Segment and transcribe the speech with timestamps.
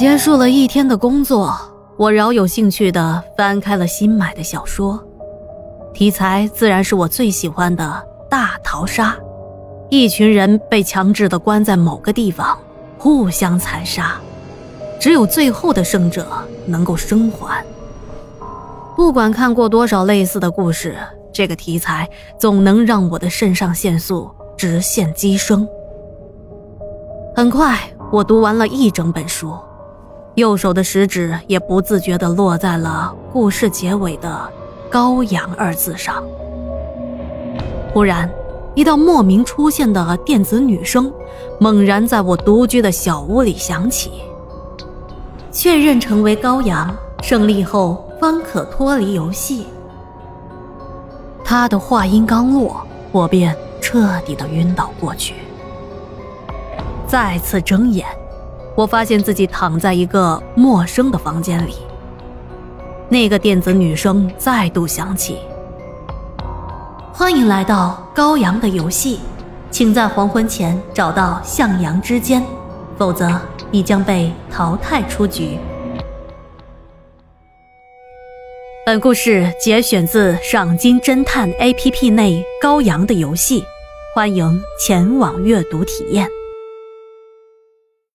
[0.00, 1.54] 结束了一天的工作，
[1.98, 4.98] 我饶有兴趣的翻开了新买的小说，
[5.92, 9.14] 题材自然是我最喜欢的大逃杀。
[9.90, 12.58] 一群人被强制的关在某个地方，
[12.96, 14.18] 互相残杀，
[14.98, 16.26] 只有最后的胜者
[16.64, 17.62] 能够生还。
[18.96, 20.96] 不管看过多少类似的故事，
[21.30, 22.08] 这个题材
[22.38, 25.68] 总能让我的肾上腺素直线激升。
[27.36, 27.78] 很快，
[28.10, 29.54] 我读完了一整本书，
[30.40, 34.52] 右手的食指也不自觉地落在了故事结尾的
[34.90, 36.20] “羔羊”二字上。
[37.94, 38.28] 忽然。
[38.76, 41.12] 一道莫名出现的电子女声，
[41.58, 44.12] 猛然在我独居的小屋里响起。
[45.50, 49.66] 确认成为羔羊，胜利后方可脱离游戏。
[51.44, 55.34] 他的话音刚落，我便彻底的晕倒过去。
[57.08, 58.06] 再次睁眼，
[58.76, 61.74] 我发现自己躺在一个陌生的房间里。
[63.08, 65.38] 那个电子女声再度响起。
[67.12, 69.18] 欢迎来到高阳的游戏，
[69.70, 72.42] 请在黄昏前找到向阳之间，
[72.96, 73.38] 否则
[73.70, 75.58] 你将被淘汰出局。
[78.86, 83.60] 本故事节选自赏金侦探 APP 内《高阳的游戏》，
[84.14, 86.26] 欢迎前往阅读体验。